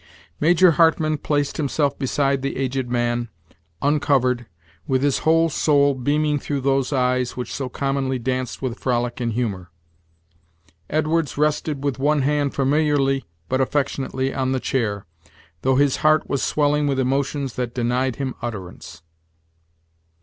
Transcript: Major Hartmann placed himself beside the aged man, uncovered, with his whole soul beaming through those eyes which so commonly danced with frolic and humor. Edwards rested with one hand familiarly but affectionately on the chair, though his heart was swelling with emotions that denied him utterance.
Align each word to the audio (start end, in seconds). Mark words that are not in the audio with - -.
Major 0.39 0.71
Hartmann 0.71 1.19
placed 1.19 1.57
himself 1.57 1.95
beside 1.99 2.41
the 2.41 2.57
aged 2.57 2.89
man, 2.89 3.29
uncovered, 3.83 4.47
with 4.87 5.03
his 5.03 5.19
whole 5.19 5.47
soul 5.47 5.93
beaming 5.93 6.39
through 6.39 6.61
those 6.61 6.91
eyes 6.91 7.37
which 7.37 7.53
so 7.53 7.69
commonly 7.69 8.17
danced 8.17 8.63
with 8.63 8.79
frolic 8.79 9.19
and 9.19 9.33
humor. 9.33 9.69
Edwards 10.89 11.37
rested 11.37 11.83
with 11.83 11.99
one 11.99 12.23
hand 12.23 12.55
familiarly 12.55 13.25
but 13.47 13.61
affectionately 13.61 14.33
on 14.33 14.53
the 14.53 14.59
chair, 14.59 15.05
though 15.61 15.75
his 15.75 15.97
heart 15.97 16.27
was 16.27 16.41
swelling 16.41 16.87
with 16.87 16.99
emotions 16.99 17.53
that 17.53 17.75
denied 17.75 18.15
him 18.15 18.33
utterance. 18.41 19.03